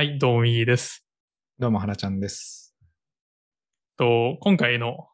[0.00, 1.04] はい、どうも、右です。
[1.58, 2.74] どうも、はらちゃんです。
[3.98, 5.08] と今回の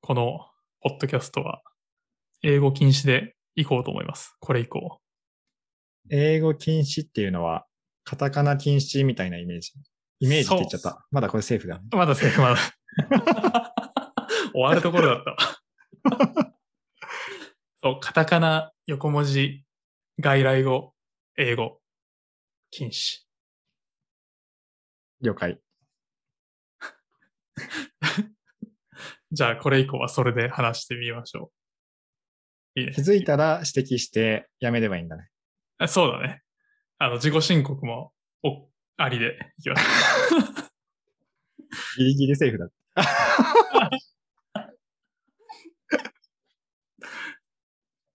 [0.00, 0.46] この
[0.80, 1.60] ポッドキャストは、
[2.44, 4.36] 英語禁止でいこうと思います。
[4.38, 5.00] これ以降。
[6.08, 7.66] 英語禁止っていうのは、
[8.04, 9.72] カタカナ禁止みたいなイメージ。
[10.20, 11.04] イメージって言っちゃっそた。
[11.10, 11.80] まだこれセーフだ。
[11.90, 13.74] まだセーフ、まだ。
[14.52, 15.24] 終わるところだっ
[16.14, 16.54] た。
[17.82, 19.64] そう、カタカナ、横文字、
[20.20, 20.94] 外来語、
[21.36, 21.80] 英語、
[22.70, 23.27] 禁止。
[25.20, 25.60] 了解。
[29.30, 31.52] じゃあ、これ以降はそれで話してみましょ
[32.76, 32.80] う。
[32.80, 33.02] いいね気。
[33.02, 35.28] づいたら指摘してやめればいいんだね。
[35.78, 36.42] あそうだね。
[36.98, 38.12] あの、自己申告も、
[38.42, 39.86] お、ありでいきます。
[41.98, 42.68] ギリギリセーフだ。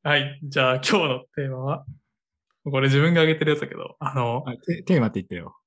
[0.05, 0.39] はい。
[0.43, 1.85] じゃあ、今日のテーマは、
[2.65, 5.57] これ自分が挙げてるやつだけど、あの、あテテーマって言ってよ。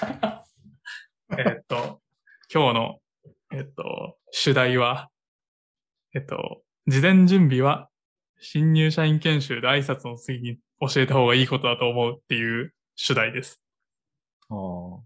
[1.38, 2.00] えっと、
[2.52, 3.00] 今日の、
[3.52, 5.10] えっと、主題は、
[6.14, 7.90] えっと、事前準備は、
[8.40, 13.62] 新入社員研修で挨拶の次に教えた方がいいことだと思うっていう主題です。
[14.50, 15.02] あーこ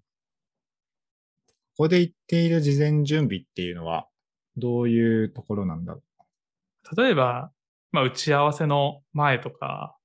[1.84, 4.08] こで言っている事前準備っていうのは、
[4.56, 6.02] どういうところなんだろ
[6.96, 7.52] 例えば、
[7.92, 9.96] まあ、打ち合わせの前とか、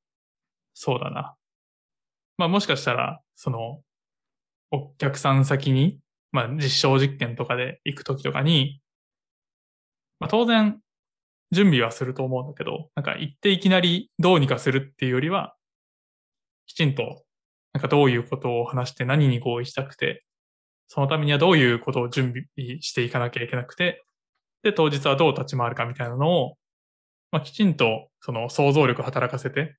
[0.75, 1.35] そうだな。
[2.37, 3.81] まあ、もしかしたら、その、
[4.73, 5.99] お客さん先に、
[6.31, 8.81] まあ、実証実験とかで行くときとかに、
[10.19, 10.79] まあ、当然、
[11.51, 15.55] 準備はすると思うんだけど、なんか行っていきなりどうにかするっていうよりは、
[16.65, 17.23] きちんと、
[17.71, 20.25] なんかどういうことを話して何に合意したくて、
[20.87, 22.45] そのためにはどういうことを準備
[22.81, 24.03] していかなきゃいけなくて、
[24.63, 26.55] で、当日はどう立ち回るかみたいなのを、
[27.31, 29.75] まあ、きちんとその想像力を働かせて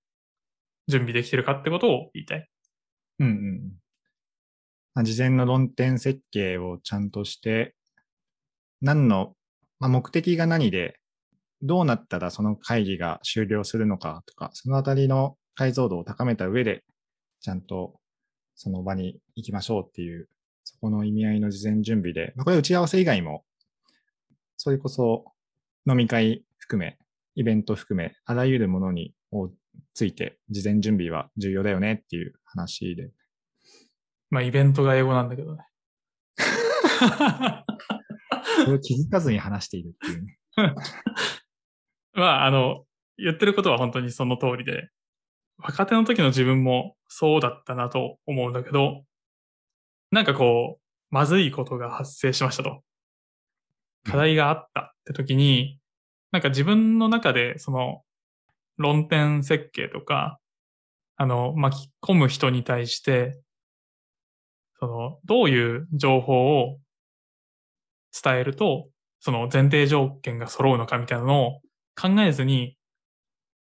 [0.87, 2.49] 準備できてるかってことを言いたい。
[3.19, 3.25] う。
[3.25, 3.84] んうん。
[5.03, 7.75] 事前の論点設計をちゃんとして、
[8.81, 9.35] 何の、
[9.81, 11.01] まあ、目的が何で、
[11.63, 16.85] どうなったらその会議が終了するのかとか、そのあたりの解像度を高めた上で、
[17.41, 17.99] ちゃんと
[18.55, 20.29] その場に行きましょうっていう、
[20.63, 23.45] そこの意味合いの事前準備で、まあ、これ打ち合わせ以外も、
[24.57, 25.25] それこそ
[25.89, 26.99] 飲み会含め、
[27.35, 29.15] イベント含め、あらゆるものに
[29.93, 33.11] ついて、事前準備は重要だよねっていう話で。
[34.35, 35.65] まあ、イベントが英語なんだけどね。
[38.65, 40.39] それを気づかずに話しているっていうね。
[42.15, 42.85] まあ、あの、
[43.17, 44.89] 言ってることは本当にその通りで、
[45.59, 49.05] 若手の時の自分もそうだったなと思うんだけど、
[50.11, 50.83] なんかこう、
[51.15, 52.83] まずいことが発生しましたと。
[54.03, 55.79] 課題があったって時に、
[56.33, 58.03] なんか自分の中でその
[58.79, 60.41] 論点設計とか、
[61.15, 63.41] あの、巻き込む人に対して、
[64.87, 66.79] その、どういう情報を
[68.23, 68.89] 伝えると、
[69.21, 71.61] その前提条件が揃うのかみたいなのを
[72.01, 72.77] 考えずに、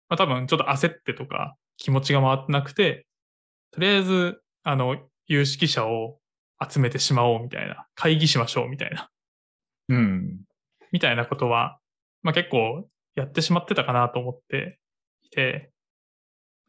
[0.09, 3.07] まあ多分ちょっと焦ってとか気持ちが回ってなくて、
[3.71, 6.19] とりあえず、あの、有識者を
[6.61, 9.09] 集めてしまおうみたいな、会議しましょうみたいな、
[9.89, 10.41] うん。
[10.91, 11.79] みたいなことは、
[12.21, 14.79] まあ結構やってしまってたかなと思って
[15.23, 15.71] いて、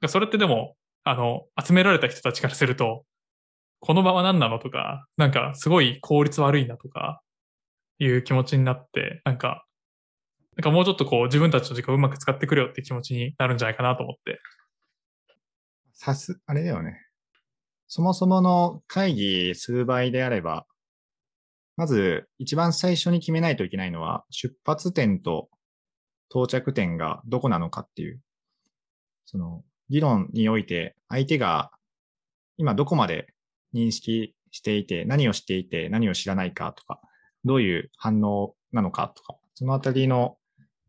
[0.07, 3.05] それってでも、あの、集められた人たちからすると、
[3.87, 7.23] この場は何なのとか、なんかすごい効率悪いなとか、
[7.99, 9.65] いう気持ちになって、なんか、
[10.57, 14.41] なんかもうちょっとこう自分たちの時間をうまく使ってくれよって気持ちになるんじゃないかなと思って。
[15.93, 17.01] さす、あれだよね。
[17.87, 20.67] そもそもの会議する場合であれば、
[21.77, 25.49] まず一番最初に決めないといけないのは、出発点と
[26.29, 28.21] 到着点がどこなのかっていう、
[29.27, 31.71] その議論において相手が
[32.57, 33.29] 今どこまで
[33.75, 37.01] 認識していて、何をしていて、何を知らないかとか、
[37.45, 40.37] どういう反応なのかとか、そのあたりの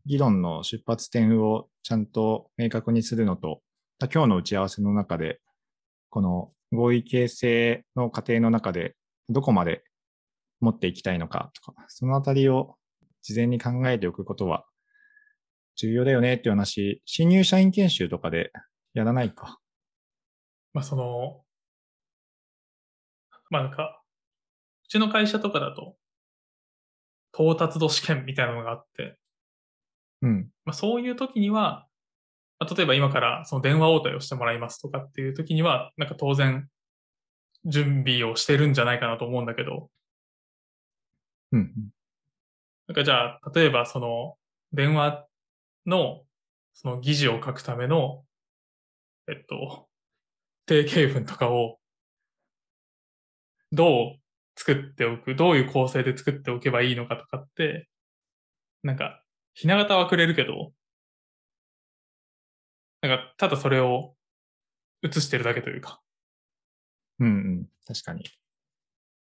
[0.06, 3.60] 議論の出発点をちゃんと明確にするのと、
[4.00, 5.40] 今日の打ち合わせの中で、
[6.10, 8.94] この合意形成の過程の中で
[9.28, 9.82] どこまで
[10.60, 12.76] 持っていきたいのかとか、そのあたりを
[13.22, 14.64] 事前に考えておくことは
[15.76, 18.50] 重要だよねっていう話、新入社員研修とかで
[18.94, 19.58] やらないか。
[20.72, 21.42] まあその、
[23.50, 24.02] まあなんか、
[24.84, 25.96] うちの会社とかだと、
[27.32, 29.18] 到達度試験みたいなのがあって、
[30.22, 30.50] うん。
[30.64, 31.86] まあそういう時には、
[32.58, 36.68] まあ例えば今からその電話応対をしてもらいますとかっていう時には、なんか当然
[37.64, 39.90] 準備をしてるんじゃないかなと思うんだけど、
[41.52, 41.72] うん。
[42.88, 44.36] なんかじゃあ、例えばその
[44.72, 45.26] 電話
[45.86, 46.22] の
[46.74, 48.24] その議事を書くための、
[49.28, 49.88] えっと、
[50.66, 51.78] 定型文とかを
[53.72, 54.18] どう
[54.56, 57.88] 作っておく、どういう構成で作っておけばいいのかとかって、
[58.82, 59.22] なんか、
[59.54, 60.72] ひな形はくれるけど、
[63.00, 64.14] なんか、ただそれを
[65.02, 66.00] 映してるだけというか、
[67.20, 67.66] うんうん。
[67.86, 68.24] 確かに。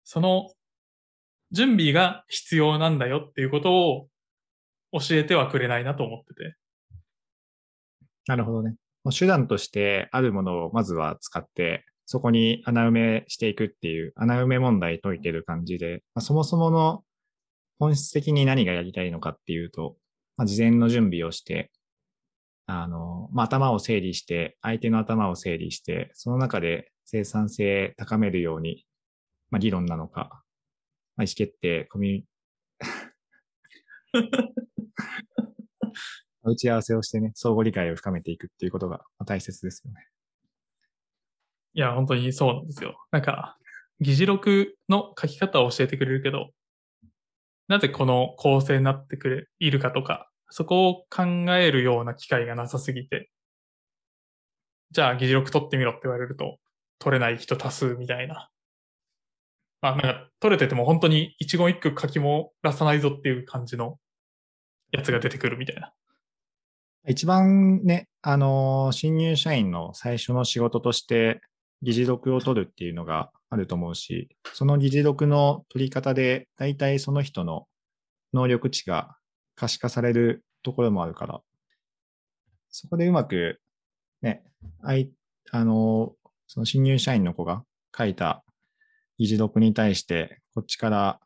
[0.05, 0.53] その
[1.51, 4.09] 準備が必要なんだよっていうことを
[4.93, 6.57] 教えてはくれないなと思ってて。
[8.27, 8.75] なるほどね。
[9.17, 17.03] 手段としてあるものをまずは使って、そこに穴埋めしていくっていう、穴埋め問題解いてる感じで、まあ、そもそもの
[17.79, 19.97] 本質的に何がやりたいのかっていうと、
[20.37, 21.71] まあ、事前の準備をして、
[22.67, 28.87] あの、まあ、頭を整理して、相手の頭を整理して、その中で生産性高めるように、
[29.51, 30.43] まあ、議論なのか、
[31.17, 32.25] まあ、意思決定、コミュニ、
[36.45, 40.07] 打ち合わせをしてね、相互理解を深めていくっていうことがまあ大切ですよね。
[41.77, 42.97] いや、本当にそうなんですよ。
[43.11, 43.59] なんか、
[44.01, 46.51] 議事録の書き方を教えてくれるけど、
[47.69, 51.25] なぜこの構成になってくれ、いるかとか、そこを考
[51.55, 53.31] えるような機会がなさすぎて、
[54.91, 56.57] じゃあ議事録取ってみろって言われると、
[56.99, 58.49] 取れない人多数みたいな。
[59.83, 63.99] まあなんか、取れてても本当に一言一句書きもらさないぞっていう感じの
[64.93, 65.93] やつが出てくるみたいな。
[67.07, 71.43] 一番ね、あのー新入社員の最初の仕事として、
[71.83, 77.67] 議事録を取るっていうのがあると思うし、その議事録の取り方で、大体その人の
[78.33, 79.17] 能力値が
[79.55, 81.41] 可視化されるところもあるから、
[82.71, 83.61] そこでうまく、
[84.23, 84.43] ね、
[84.83, 85.11] あい、
[85.51, 86.15] あの
[86.47, 87.63] その新入社員の子が
[87.97, 88.45] 書いた
[89.19, 91.21] 議事録に対して、こっちから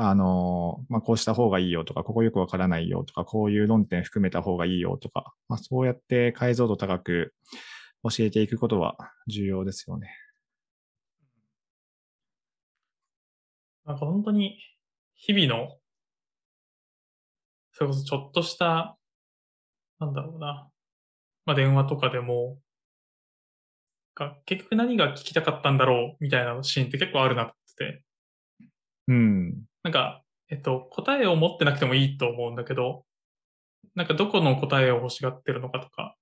[0.00, 7.34] あの、まあ、こうした方がいいよとか、ここよくわからないよとか、こういう論点含めた方がいいよとか、まあ、そうやって解像度高く
[8.10, 8.96] 教えていくことは
[9.26, 10.08] 重要ですよね。
[13.84, 14.58] なんか本当に
[15.14, 15.78] 日々の、
[17.72, 18.98] それこそちょっとした、
[19.98, 20.68] なんだろうな、
[21.46, 22.58] まあ電話とかでも、
[24.14, 28.02] が結局何が聞きたかったんだろうみたいなシーンって結構あるなってて、
[29.06, 29.64] うん。
[29.82, 33.06] なんか、えっと、答えを持ってなくてもいいと思うんだけど、
[33.94, 36.17] なんかどこの答えを欲しがってるのかとか、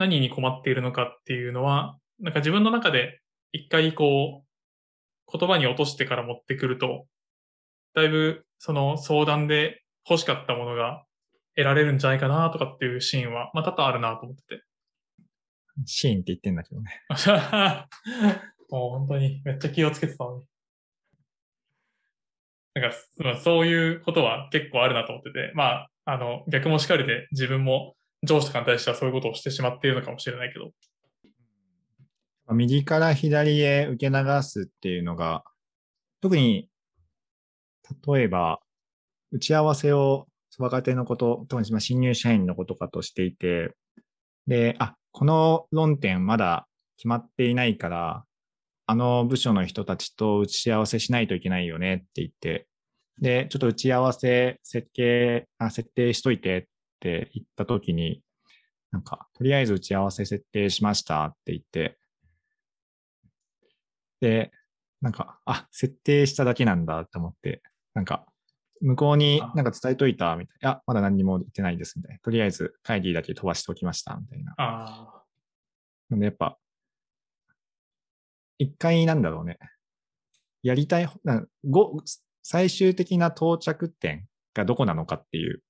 [0.00, 3.20] 何に困っているのかっていうのは、なんか自分の中で
[3.52, 7.04] 一回こう、言葉に落としてから持ってくると、
[7.94, 11.04] だいぶその相談で欲しかったものが
[11.54, 14.62] 得られるんじゃないかなとかっていうシーンは、まあ多々あるなと思ってて。
[15.84, 17.02] シーンって言ってんだけどね。
[18.70, 20.44] もう本当にめっちゃ気をつけてたのに。
[22.72, 30.72] なんか、まあ、そういうことは結構あるなと思ってて、まあ、あの、逆もしかりで自分も上司とかに対してはそういうことをしてしまっているのかもしれないけど。
[32.52, 35.44] 右から左へ受け流すっていうのが、
[36.20, 36.68] 特に、
[38.06, 38.60] 例えば、
[39.30, 40.26] 打ち合わせを
[40.58, 43.74] 若手のこと、特に新入社員のことかとしていて、
[44.46, 46.66] で、あ、この論点まだ
[46.96, 48.24] 決まっていないから、
[48.86, 52.66] あの部署の人たちと打ち合わせしないといけないよねって言って、
[53.20, 56.68] で、ちょっと打ち合わせ設計、あ設定しといてって
[57.02, 58.22] 言ったときに、
[58.90, 61.98] なんか、とりあえず打ち合わせ設定しましたって言って、
[64.20, 64.50] で、
[65.00, 67.62] なんか、あ、設定しただけなんだって思って、
[67.94, 68.26] なんか、
[68.80, 70.70] 向こうになんか伝えといたみたいな。
[70.70, 72.18] いや、まだ何にも言ってないですみたいな。
[72.20, 74.54] とりあえず会議だけ飛ばしておきましたみたいな。
[74.56, 75.22] あ
[76.08, 76.58] なんでやっぱ、
[78.58, 79.58] 一回なんだろうね。
[80.62, 82.02] やりたい、なご
[82.42, 85.62] 最終的な到着点がどこなのかっていう、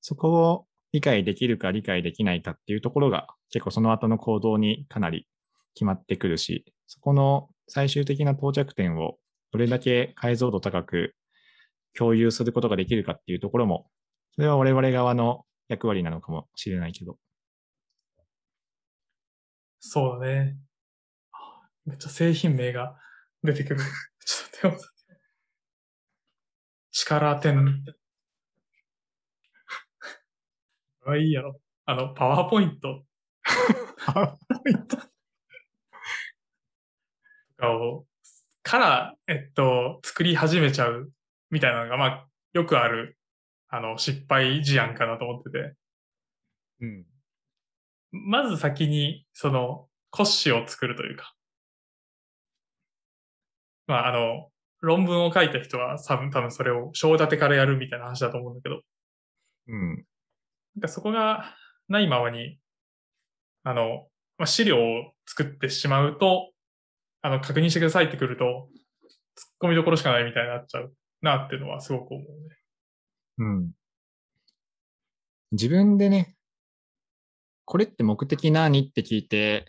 [0.00, 5.26] そこを理解できるか理解できないかっていうところが結構その後の行動にかなり
[5.74, 9.18] 決まってくるし、そこの最終的な到着点を
[9.52, 11.14] どれだけ解像度高く
[11.96, 13.86] 共有することができるかっていうところも、
[14.34, 17.16] それは我々側の役割なのかもしれないけど。
[19.80, 20.56] そうだね。
[21.84, 22.96] めっちゃ製品名が
[23.42, 23.80] 出てくる。
[24.24, 24.86] ちょっと待って。
[26.90, 27.84] 力点。
[31.06, 31.60] あ、いいやろ。
[31.84, 33.04] あの、パワーポイント
[34.06, 35.02] パワーポイントと
[37.56, 38.06] かを、
[38.62, 41.12] から、えっと、作り始めちゃう
[41.50, 43.16] みたいなのが、まあ、よくある、
[43.68, 45.74] あの、失敗事案かなと思ってて。
[46.80, 47.06] うん。
[48.12, 51.34] まず先に、その、骨子を作るというか。
[53.86, 58.82] まあ、あの、論文を書いた人は多分、多分それを章立てからやるみたいな話だと思うんだけど、
[59.68, 60.04] うん。
[60.76, 61.56] なんかそこが
[61.88, 62.58] ないままに、
[63.64, 64.06] あの、
[64.38, 66.52] まあ、資料を作ってしまうと、
[67.22, 68.50] あの、確認してくださいってくると、突っ
[69.62, 70.92] 込みどころしかないみたいになっちゃう
[71.22, 72.56] なっていうのはすごく思うね。
[73.38, 73.70] うん。
[75.52, 76.36] 自分でね、
[77.64, 79.64] これって目的何って聞いて、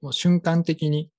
[0.00, 1.10] もう瞬間的に、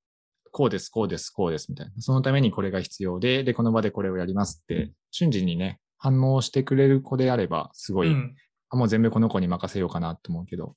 [0.52, 1.94] こうです、こうです、こうです、みたいな。
[2.00, 8.36] そのためにこれが必要で、で、この場でこれをやりますって、瞬時にね、反応してくれる子であれば、すごい、うん。
[8.72, 10.76] あもう全部この子に任せようかなと思うけど、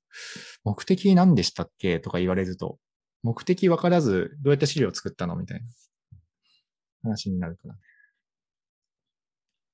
[0.65, 2.01] 目的何でしたっけ？
[2.01, 2.79] とか言われると、
[3.23, 5.37] 目的分からず、どうやって資料を作ったの？
[5.37, 5.67] みたいな
[7.05, 7.75] 話になるから。
[7.75, 7.77] い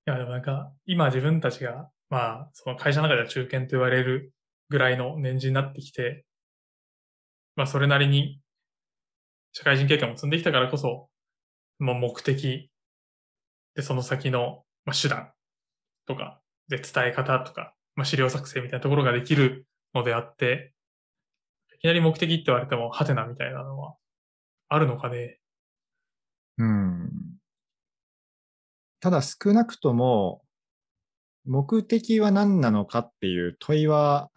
[0.07, 4.33] や、でもなんか、今自分たちが、まあ、その会社の中では中堅と言われる
[4.69, 6.25] ぐらいの年次になってきて、
[7.55, 8.41] まあ、それなりに
[9.53, 11.09] 社会人経験も積んできたからこそ、
[11.79, 12.71] まあ、目的
[13.75, 15.33] で、その先の、まあ、手段
[16.07, 20.73] とか、で、伝え方とか、まあ、資料作成みたいなところができるのであって、
[21.77, 23.95] いきなり目的って言われても、ハテナみたいなのは、
[24.71, 25.39] あるのかね。
[26.57, 27.11] うん。
[29.01, 30.41] ただ少なくとも、
[31.45, 34.31] 目的は何なのかっていう問いは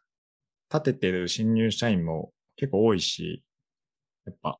[0.70, 3.46] 立ててる新入社員も結構多いし、
[4.26, 4.60] やっぱ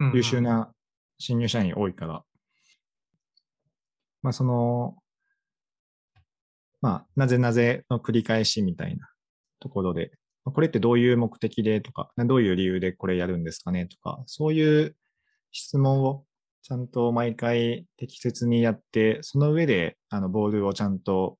[0.00, 0.70] うんうん優秀な
[1.18, 2.22] 新入社員多いから、
[4.20, 4.98] まあその、
[6.84, 9.08] まあなぜなぜの繰り返しみたいな
[9.58, 10.10] ところで、
[10.44, 14.94] まあこれってどういう目的でとか、などういう理由でこれやるんですかねとか、そういう
[15.50, 16.24] 質問を
[16.62, 21.38] ちゃんと毎回適切にやって、その上であのボールをちゃんと、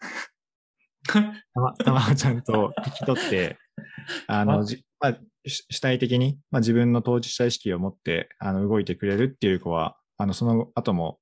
[1.12, 3.58] 球球をちゃんと引き取って、
[4.26, 11.18] あの、じまあ、主主体的に、まあ、自分の当事者意識を持ってあの動いてくれるっていう子は、あのその後も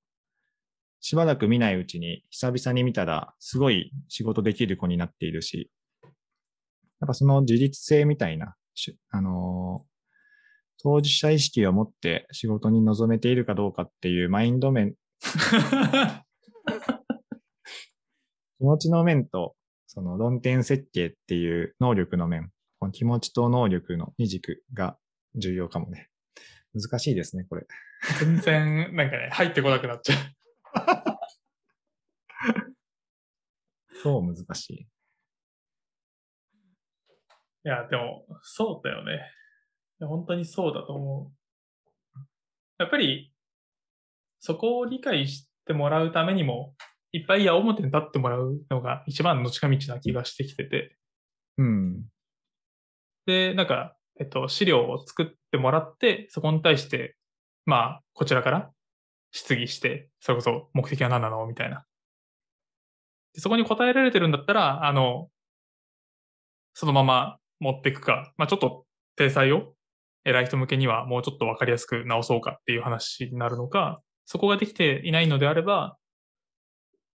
[1.06, 5.70] しばらく見ないうちに久々に見たらすごい仕事できる子になっているし、
[6.02, 9.88] やっぱその自立性みたいな、しあのー
[10.82, 14.94] 当事者意識を持って仕事に臨めているかどうかっていうマインド面、
[18.58, 19.54] 気持ちの面と、
[19.86, 24.98] その論点設計っていう能力の面、この気持ちと能力の二軸が
[25.36, 26.10] 重要かもね。
[26.74, 27.66] 難しいですね、これ。
[28.20, 30.35] 全然、なんかね、入ってこなくなっちゃう。
[34.02, 34.86] そう難しい。
[37.64, 39.20] いや、でも、そうだよね。
[40.00, 41.32] 本当にそうだと思
[42.14, 42.20] う。
[42.78, 43.32] やっぱり、
[44.38, 46.74] そこを理解してもらうためにも、
[47.12, 50.96] いっぱい矢面に立ってもらうのが一番の近道な気がしてきてて。
[51.58, 52.04] うん。
[53.26, 57.16] で、なんか、えっと、資料を作ってもらって、そこに対して、
[57.64, 58.70] まあ、こちらから
[59.36, 61.46] 質疑して、それこそ目的は何なの？
[61.46, 61.84] みたいな。
[63.34, 65.28] でそこに答えられてるんだったら、あの、
[66.72, 69.74] そのまま持っていくか、まあちょっと体裁を
[70.24, 75.98] 偉い人向けにはもうちょっとわかりやすく直そうかっていう話になるのか、そこができていないのであれば、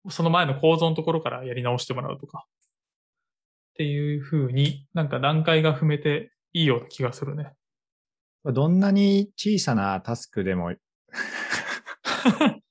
[0.08, 2.46] その前の構造のところからやり直してもらうとか。
[2.48, 7.52] っていう風に、なんか段階が踏めていいような気がするね。
[8.44, 10.72] どんなに小さなタスクでも、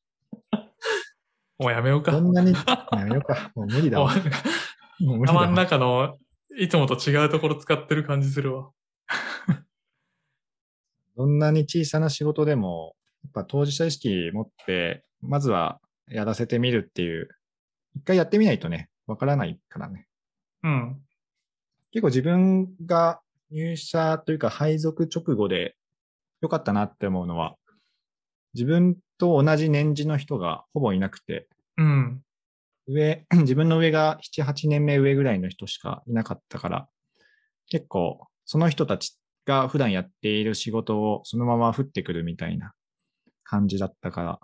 [1.57, 2.11] もうやめようか。
[2.11, 3.51] どんなに、やめようか。
[3.55, 4.13] もう無理だわ。
[4.99, 5.55] もう無理だ頭のわ。
[5.55, 6.17] 中の
[6.57, 8.71] いつもと違うところ使ってる感じするわ。
[11.15, 17.29] どんなに小さな仕事でも、やっぱ当事者意識持って、まずはやらせてみるっていう、
[17.95, 20.07] 一回やってみないとね、わからないからね。
[20.63, 21.01] うん。
[21.91, 23.21] 結構自分が
[23.51, 25.75] 入社というか配属直後で
[26.41, 27.55] 良かったなって思うのは、
[28.53, 32.21] 自分と同じ年次の人がほぼいなくて、うん。
[32.87, 36.87] 上、 自分の上が7、8年目上ぐらいの人しかいなかったから、
[37.67, 42.73] 結構その人たちが普段やっている仕事をそのまま降ってくるみたいな
[43.43, 44.39] 感じだったから、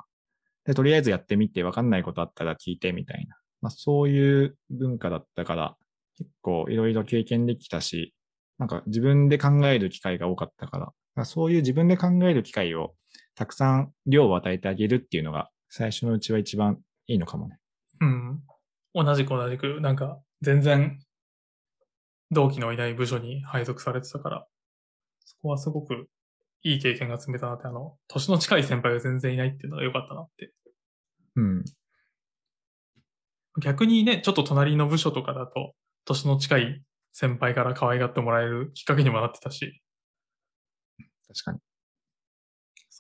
[0.66, 5.76] で、とりあえずやってみて分かんないことあったら聞いてみたいな、まあそういう文化だったから、
[6.18, 8.14] 結構いろいろ経験できたし、
[8.58, 12.94] なんか自分で考える機会が多かったから、だからそういう自分で考える機会を
[13.42, 17.58] たくさん量を与えてあげるっていうのが最初のうちは一番いいのかもね。
[18.00, 18.40] うん。
[18.94, 21.00] 同じく同じく、なんか、全然、
[22.30, 24.48] 同期のいない部署に配属されてたから、
[25.26, 26.08] そこはすごく
[26.62, 30.54] いい経験が積めたなって、あの、年の近い先輩が全然いないっていうのが良かったなって。
[31.38, 31.64] うん。
[33.60, 35.74] 逆にね、ちょっと隣の部署とかだと、
[36.06, 39.82] 年の近い先輩から可愛がってもらえるきっかけにもなってたし、
[41.28, 41.71] 確かに。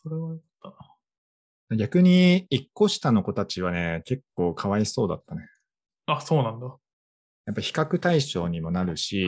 [0.03, 0.71] それは良かっ
[1.69, 1.77] たな。
[1.77, 5.47] 逆に、一個下の子たちはね、結構かわいそうだったね。
[6.05, 6.67] あ、そうなんだ。
[7.45, 9.27] やっぱ比較対象にもなるし、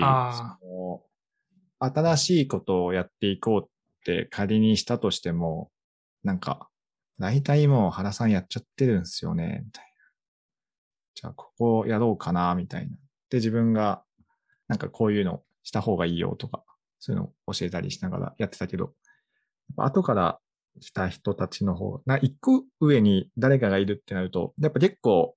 [1.79, 3.69] 新しいことをやっていこうっ
[4.03, 5.71] って仮にしたとしても、
[6.23, 6.69] なんか、
[7.19, 9.91] 大体もう原さんやっちゃってるんですよね、みたいな。
[11.15, 12.97] じゃあ、ここやろうかな、みたいな。
[13.29, 14.03] で、自分が、
[14.67, 16.63] なんかこういうのした方がいいよとか、
[16.99, 18.93] そういうのを教えたりしながらやってたけど、
[19.77, 20.39] 後から
[20.81, 25.35] 来た人たちの方、な、一個上に誰かがいるってなると、やっぱ結構、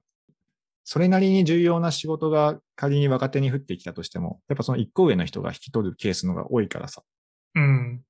[0.84, 7.02] それなりに重要な仕事が仮に若手に降ってきたとしても、やっぱその一個上の人が引き取るケースのが多いからさ。
[7.54, 8.02] うん。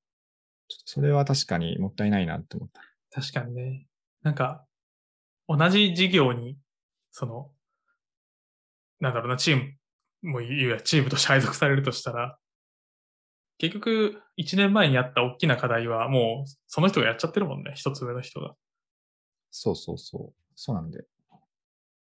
[0.69, 2.83] ちょっとそれは確かにもったいないなって思った。
[3.11, 3.87] 確かにね。
[4.23, 4.65] なんか、
[5.49, 6.59] 同じ事業に、
[7.13, 7.51] その、
[9.01, 9.57] なんだろうな、チー
[10.23, 12.39] ム、もういや、チームとして配属されるとしたら、
[13.59, 17.73] 結局、1年前にあった大きな課題は、もう、その人がやっちゃってるもんね。
[17.75, 18.55] 一つ上の人が。
[19.51, 20.43] そうそうそう。
[20.55, 21.05] そうなんで。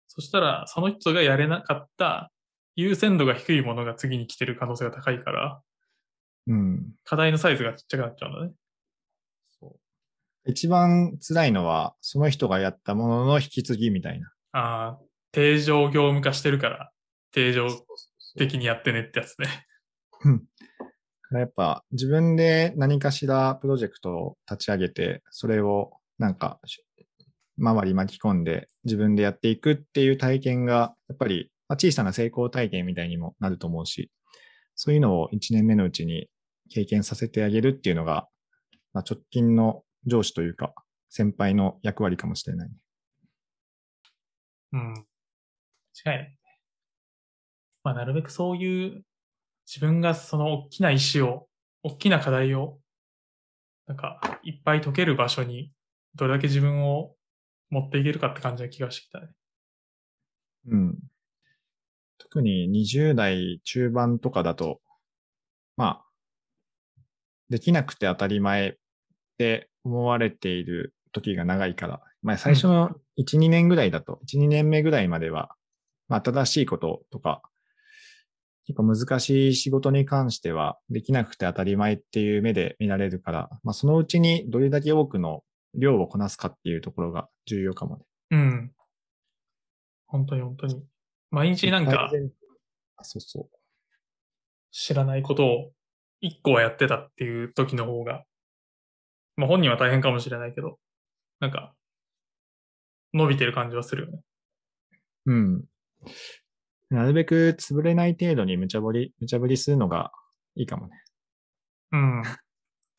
[0.08, 2.32] そしたら、その人がやれなかった
[2.76, 5.62] 優先度が低いものが次に来てる可能性が高いから、
[6.48, 6.94] うん。
[7.04, 8.54] 課題のサイズがちっちゃくなっちゃうんだね。
[9.60, 10.52] そう。
[10.52, 14.32] 一番辛いのは、その人がやったものの引き継ぎみたいな。
[14.52, 15.00] ああ、
[15.32, 16.92] 定常業務化してるから、
[17.32, 17.68] 定常
[18.38, 19.48] 的にやってねってやつね。
[21.32, 26.60] やっぱ自分で何かしらプロジェクトを立ち上げて、それをなんか
[27.58, 34.12] 周り巻き込んで自分でやっていくっていう体験が、やっぱり小さな成功体験みたいにもなると思うし、
[34.76, 36.30] そういうのを1年目のうちに
[36.70, 38.28] 経験させてあげるっていうのが、
[38.94, 40.74] まあ、直近の上司というか
[41.10, 42.76] 先輩の役割かもしれないね。
[44.74, 45.06] うん。
[46.06, 46.38] 違い。
[47.84, 49.04] まあ、なるべくそういう、
[49.66, 51.48] 自分がその大きな石を、
[51.84, 52.80] 大きな課題を、
[53.88, 55.72] なんか、いっぱい解ける場所に、
[56.16, 57.16] どれだけ自分を
[57.70, 59.28] 持っていけるかって感じな気がしてきたね。
[60.68, 60.98] うん。
[62.18, 64.82] 特に20代中盤とかだと、
[65.78, 66.06] まあ、
[67.50, 68.74] できなくて当たり前っ
[69.38, 75.56] て思われている時が長いから、まあ最初の1、2年ぐらいだと、1、2年目ぐらいまでは、
[76.08, 77.42] まあ新しいこととか、
[78.66, 85.44] 結構難しい仕事に関しては、できなくて当たり前っていう目で見られるから、まあそのうちにどれだけ多くの
[85.76, 88.04] 量をこなすかっていうところが重要かもね。
[88.32, 88.72] うん。
[90.08, 90.84] 本当に本当に。
[91.32, 92.10] 毎日なんか
[92.98, 93.58] あそうそう。
[94.72, 95.72] 知らないことを
[96.22, 98.24] 一個はやってたっていう時の方が、
[99.36, 100.80] まあ本人は大変かもしれないけど、
[101.40, 101.74] なんか、
[103.14, 104.20] 伸びてる感じはするよね。
[105.28, 105.64] うん。
[106.90, 110.12] なるべく潰れない程度に無茶ぶり、無茶ぶりするのが
[110.56, 111.04] いいかもね。
[111.92, 112.24] うん。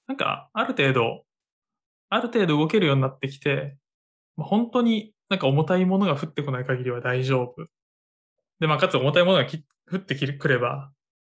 [0.06, 1.24] なんか、ある程度、
[2.08, 3.76] ある程度動けるようになってきて、
[4.36, 7.66] まあ、本当になんか重たいものが降ってこない限りは大丈夫。
[8.60, 10.92] で、まあ、かつ重たいものがき降ってきくれば、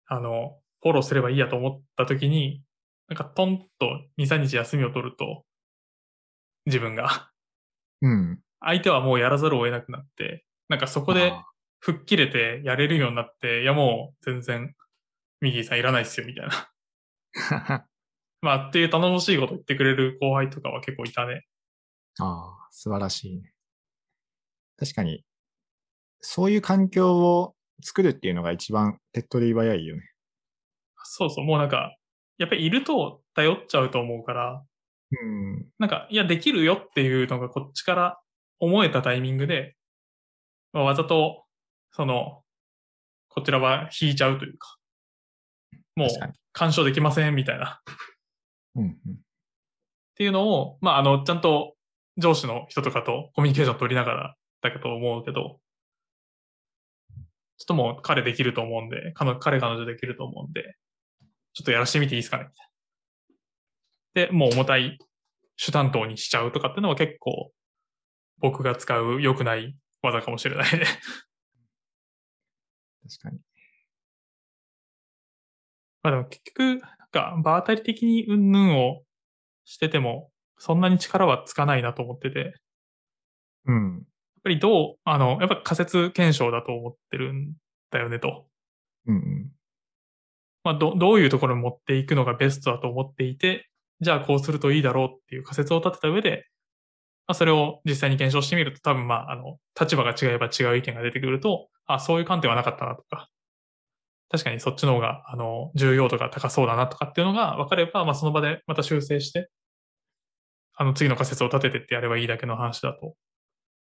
[0.07, 2.63] あの、フォローすればいいやと思った時に、
[3.07, 5.43] なんかトンと2、3日休みを取ると、
[6.65, 7.29] 自分が、
[8.01, 8.39] うん。
[8.59, 11.43] 相手はもうやらざるを得なくなって、なんかそこであ
[11.81, 14.73] 吹っ切れてやれるようになって、いやもう全然、
[15.41, 16.71] ミギーさんいらないっすよ、みたいな。
[17.35, 17.83] ー
[18.41, 21.45] まあ、っていう頼もしいこと言ってくれる後輩とかは結構いたね。
[22.19, 23.53] あー、素晴らしいね。
[24.77, 25.25] 確かに、
[26.21, 30.03] そういう環境を作るっていうのが一番手っ取り早いよね。
[31.03, 31.95] そうそう、もうなんか、
[32.37, 34.63] やっぱりいると頼っちゃうと思うから、
[35.11, 35.67] うん。
[35.77, 38.19] なんか、いや、できるよっていうのがこっちから
[38.59, 39.75] 思えたタイミングで、
[40.73, 41.45] まあ、わざと、
[41.91, 42.43] その、
[43.29, 44.77] こちらは引いちゃうというか、
[45.95, 46.09] もう。
[46.53, 47.93] 干渉できませんみたいな、っ
[48.75, 49.19] うんうん。
[50.15, 51.75] ていうのを、まあ、あの、ちゃんと
[52.17, 55.59] 上司の人とかとコミュニケーション取りながらだけど思うけど、
[57.57, 60.75] ちょっともう彼できると思うんで、彼彼彼女できると思うんで、
[61.53, 64.27] ちょっとやらしてみていいですかねみたいな。
[64.27, 64.97] で、もう重たい
[65.55, 67.51] 主担当にしちゃうとかっていうのは結構
[68.39, 70.85] 僕が使う良くない技かもしれないね。
[73.19, 73.39] 確かに。
[76.03, 76.79] まあでも結局、なん
[77.11, 79.03] か場当たり的にうんぬんを
[79.65, 82.51] してても、そんなに力はつかないなと思ってて、やっ
[83.65, 84.03] うん。
[84.43, 87.53] ぱりどう、あの、やっぱ仮説検証だと思ってるん
[87.91, 88.47] だよねと。
[89.07, 89.51] うんうん。
[90.63, 93.67] まあ、ど、どういうところに持っていくのがベストだと思っていて、
[93.99, 96.45] じゃあこうするといいだろうっていう仮説を立てた上で、
[97.31, 103.29] まあ、それを実際に検証してみると多分まあ、あの、立場が違えば違う意見が出てくると、あ、そういう観点はなかったなとか、
[104.29, 109.49] 確かにそっちの方が、あの、重要度が高そうだなとかっていうのが分かれば、まあ、その場でまた修正して、
[110.75, 113.15] あの、次の仮説を立ててってやればいいだけの話だと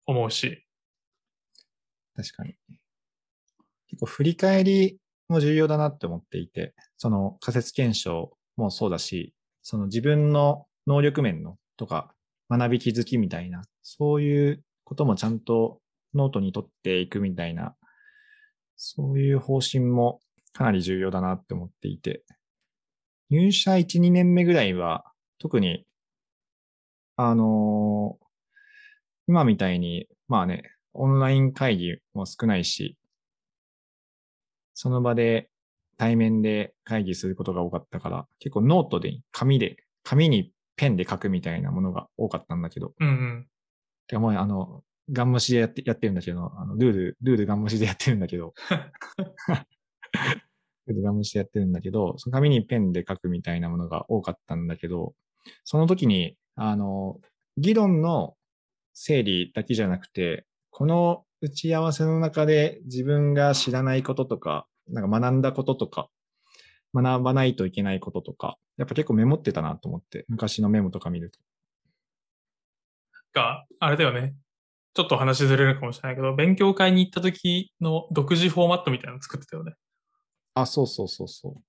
[0.06, 0.64] 思うし、
[2.14, 2.54] 確かに。
[3.88, 12.11] 結構振り返りも重要だなって思っていて、その仮説検証もそうだし、その自分の能力面のとか、
[12.58, 15.80] 学び気づきみたいな、そういうこともちゃんと
[16.14, 17.74] ノートに取っていくみたいな、
[18.76, 20.20] そういう方針も
[20.52, 22.24] かなり重要だなって思っていて、
[23.30, 25.04] 入社1、2年目ぐらいは、
[25.38, 25.86] 特に、
[27.16, 28.22] あのー
[29.28, 32.98] 今みたいに、まあね、オンライン会議も少ないし、
[34.74, 35.48] その場で
[35.96, 40.50] 対面で会議することが多かったから、結構ノートで、紙で、紙に
[40.82, 43.46] ペンで書くみたいなものが多かったんだけど、うんうん。
[44.08, 48.52] てかもうあの、ガン無視でやって、やってるんだけど、あの、ルール、ルールガン無視でやってるんだけど、
[50.88, 55.14] ルールガン無視でやってるんだけど、その紙にペンで書くみたいなものが多かったんだけど、
[55.62, 57.20] その時に、あの、
[57.56, 58.34] 議論の
[58.92, 66.08] 整理だけじゃなくて、この打ち合わせの中で自分が知らないこととか、なんか学んだこととか、
[66.94, 71.38] 学ばないといけないこととか、やっぱ結構メモってたなと思って、昔のメモとか見ると。
[73.32, 74.34] が、あれだよね。
[74.94, 79.74] ちょっと話ずれるかもしれないけど、勉強会に行った時の独自フォーマットみたいなの作ってたよね。
[80.54, 81.62] あ、そうそうそうそう。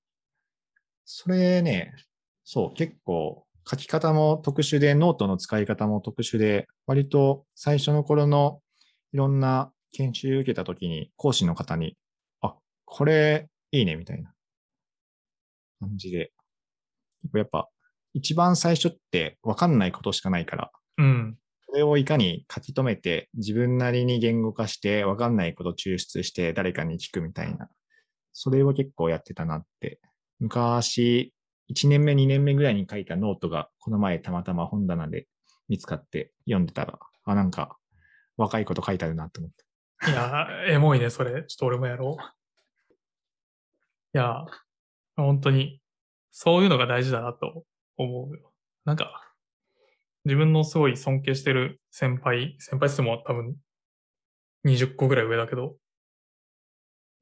[1.05, 1.93] それね、
[2.43, 8.59] そう、結構書き方も特殊で、ノートの使い方も特殊で、割と最初の頃の
[9.13, 11.95] いろんな研修受けた時に講師の方に、
[12.41, 14.33] あ、これいいねみたいな
[15.83, 16.31] 感じで。
[17.21, 17.69] 結構やっぱ
[18.13, 21.37] 一番最初ってわかんないことしかないから、うん。
[21.65, 27.69] それをいかに書き留めて自分なりに言語化してわかんないこと抽出して誰かに聞くみたいな。
[28.31, 29.99] それを結構やってたなって。
[30.39, 31.33] 昔、
[31.71, 35.27] 1年目、2年目ぐらいに書いたノートがこの前たまたま本棚で
[35.69, 37.77] 見つかって読んでたら、あ、なんか
[38.37, 40.11] 若いこと書いてあるなと思って。
[40.11, 41.31] いや、エモいね、それ。
[41.31, 42.23] ちょっと俺もやろう。
[44.15, 44.45] いや、
[45.15, 45.79] 本当に、
[46.31, 47.63] そういうのが大事だなと
[47.97, 48.51] 思うよ。
[48.85, 49.33] なんか、
[50.25, 53.55] 自分のすごい尊敬してる先輩、先輩数も多分
[54.65, 55.75] 20個ぐらい上だけど、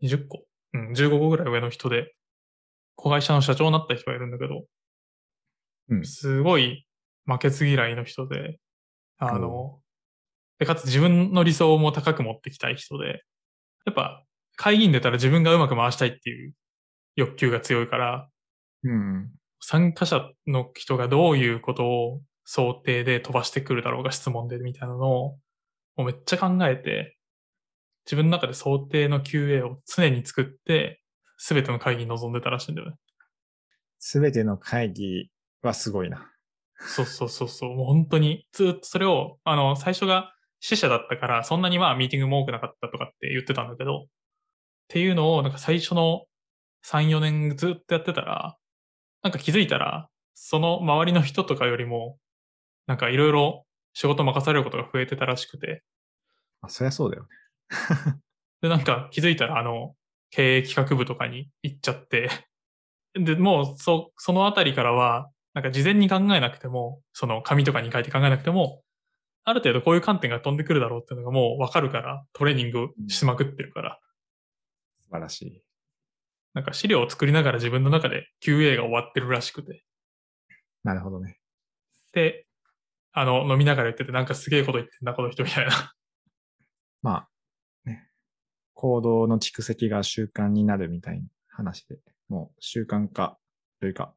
[0.01, 0.45] 20個？
[0.73, 2.13] うん、15個ぐらい上の人で、
[2.95, 4.65] 子会社の社長になった人がいるんだけど、
[5.89, 6.05] うん。
[6.05, 6.87] すごい
[7.25, 8.59] 負けず嫌いの人で、
[9.17, 9.79] あの、
[10.59, 13.23] で、かつ自分の理想も高く持ってきたい人で、
[13.85, 14.23] やっぱ
[14.55, 16.53] 会議に出たら自分がうまく回したいっていう
[17.21, 18.29] 欲求が強いから、
[18.83, 19.31] うん。
[19.59, 25.37] 参加者の人がどういうことを想定で飛ばしてくるだろうが質問でみたいなのを
[25.95, 27.17] もうめっちゃ考えて、
[28.05, 31.01] 自分の中で想定の QA を常に作って、
[31.37, 32.95] すべての会議に臨んでたらしいんだよね。
[33.99, 35.29] すべての会議
[35.61, 36.27] はすごいな。
[36.79, 37.75] そうそうそうそう。
[37.75, 44.07] もう本当に、ずっとそれを、あの、最初が死者だったから、そんなにまあミーティングも多くなかったとかって言ってたんだけど、っ
[44.87, 46.25] ていうのを、なんか最初の
[46.83, 48.57] 3、4年ずっとやってたら、
[49.23, 52.17] なんか気づいたら、その周りの人とかよりも、
[52.87, 55.83] なんかいろいろ仕事任されることが増えてたらしくて、
[56.61, 57.29] あ、そりゃそうだよね。
[58.61, 59.95] で、なんか気づいたら、あの、
[60.29, 62.29] 経営企画部とかに行っちゃって、
[63.13, 68.81] で、もう、そ、そのあたりからは、なんか事前に考えなくても、その紙とかに書いて考えなくても、
[69.43, 73.99] ある程度こういう観点が飛んでくるだろうっていうのがもうわかるから、トレーニングしまくってるから、
[75.01, 75.63] 素晴らしい。
[76.53, 79.83] なんか資料を作りながら自分の中で QA が終わってるらしくて、
[80.83, 81.37] なるほどね。
[82.13, 82.45] で、
[83.13, 85.71] あの、飲みながら言ってて、なんかすげえこと言ってんな、この人みたいな。
[87.01, 87.11] ま
[87.85, 88.09] あ、ね。
[88.73, 93.37] 行動の蓄積が習慣になるみたいな話で、もう習慣化
[93.79, 94.15] というか、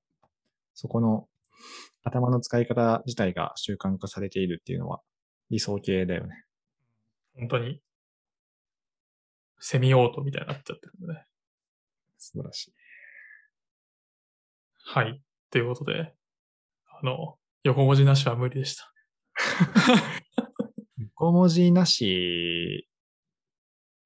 [0.74, 1.28] そこの
[2.02, 5.00] 頭の使い方自体が習慣化されているっていうのは
[5.50, 6.44] 理想形だよね。
[7.34, 7.82] 本当に、
[9.58, 11.26] セミオートみたいになっちゃってるんでね。
[12.24, 12.74] 素晴らしい。
[14.86, 15.20] はい。
[15.50, 16.14] ということで、
[16.88, 18.92] あの、横文字なしは無理でした。
[20.98, 22.88] 横文字なし、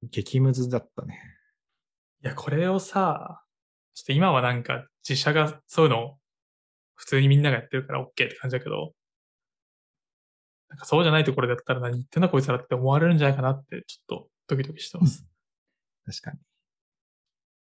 [0.03, 1.21] 激ムズだったね。
[2.23, 3.43] いや、これをさ、
[3.93, 6.19] ちょっと今はなんか自社がそういうのを
[6.95, 8.93] 普通にみんながやってるから OK って感じだけど、
[10.69, 15.25] なんかそうじゃないところでやったら何言ってんだこいつらって思われるんじゃないかなってちょっとドキドキしてます。
[16.05, 16.37] 確かに。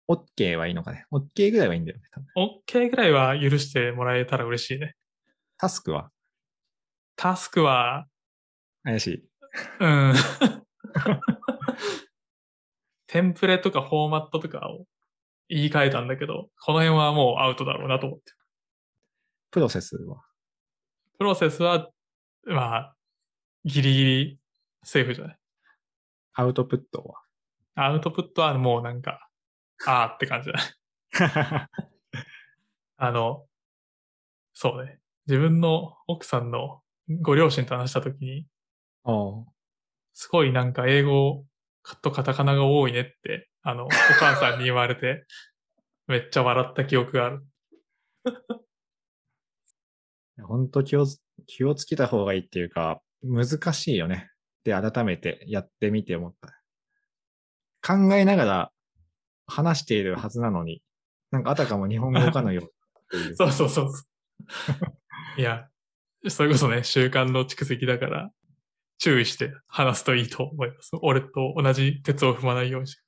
[0.10, 1.06] OK はいいのかね。
[1.12, 2.04] OK ぐらいはいいんだよね。
[2.36, 4.96] OK ぐらいは許してもらえたら嬉しいね。
[5.58, 6.10] タスクは？
[7.16, 8.08] タスクは、
[8.84, 9.24] 怪しい。
[9.82, 10.14] うん。
[13.08, 14.86] テンプレとかフォーマットとかを
[15.48, 18.34] 言い換えたんだけど、この辺はもうアウトだろうなと思って。
[19.52, 20.24] プロセスは？
[21.18, 21.90] プロセスは、
[22.46, 22.96] まあ、
[23.66, 24.40] ギリギリ
[24.84, 25.38] セーフじゃない？
[26.34, 27.22] アウトプットは？
[27.76, 29.29] アウトプットはもうなんか、
[29.86, 30.64] あーって感じだね。
[32.98, 33.46] あの、
[34.54, 35.00] そうね。
[35.28, 36.82] 自分の奥さんの
[37.22, 38.46] ご両親と話したときに、
[39.04, 39.46] ああ。
[40.14, 41.46] すごいなんか英語
[42.02, 45.26] とカタカナが多いねって、あの、お母さんに言われて、
[46.08, 47.46] めっちゃ笑った記憶がある。
[50.42, 54.30] 本当気をつ、気をつけた方がいいっていうか、難しいよね。
[54.64, 56.56] で、改めてやってみて思った。
[57.82, 58.72] 考えながら
[59.50, 60.82] 話しているはずなのに、
[61.32, 62.70] なんかあたかも日本語かのよ
[63.12, 63.92] うそうそうそう。
[65.38, 65.68] いや、
[66.28, 68.32] それこそね、習慣の蓄積だから、
[69.00, 70.92] 注意して話すといいと思います。
[71.02, 73.06] 俺と同じ鉄を踏まないようにしてく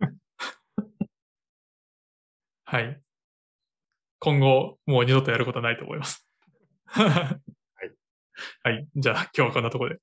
[0.00, 1.08] ださい。
[2.64, 3.00] はい。
[4.18, 6.28] 今後、もう二度とやることはないと思います。
[6.84, 7.92] はい。
[8.62, 8.86] はい。
[8.94, 10.00] じゃあ、今日はこんなところで。